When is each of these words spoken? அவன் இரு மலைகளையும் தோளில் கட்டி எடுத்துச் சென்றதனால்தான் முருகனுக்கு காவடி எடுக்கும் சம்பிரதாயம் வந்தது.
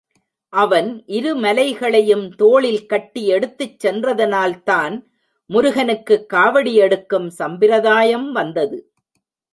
அவன் 0.53 1.03
இரு 1.07 1.35
மலைகளையும் 1.35 2.35
தோளில் 2.35 2.85
கட்டி 2.85 3.27
எடுத்துச் 3.27 3.87
சென்றதனால்தான் 3.87 4.95
முருகனுக்கு 5.49 6.25
காவடி 6.33 6.73
எடுக்கும் 6.73 7.29
சம்பிரதாயம் 7.29 8.31
வந்தது. 8.31 8.79